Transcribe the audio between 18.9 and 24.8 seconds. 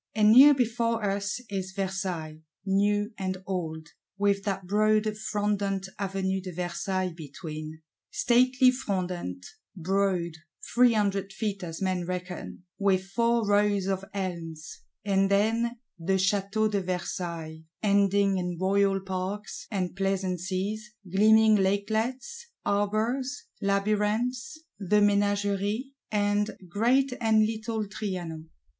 Parks and Pleasances, gleaming lakelets, arbours, Labyrinths,